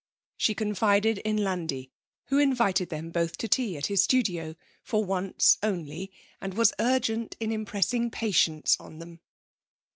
She 0.35 0.55
confided 0.55 1.19
in 1.19 1.37
Landi, 1.43 1.91
who 2.29 2.39
invited 2.39 2.89
them 2.89 3.11
both 3.11 3.37
to 3.37 3.47
tea 3.47 3.77
at 3.77 3.85
his 3.85 4.01
studio 4.03 4.55
for 4.81 5.05
once 5.05 5.59
only 5.61 6.11
and 6.41 6.55
was 6.55 6.73
urgent 6.79 7.37
in 7.39 7.51
impressing 7.51 8.09
patience 8.09 8.75
on 8.79 8.97
them. 8.97 9.19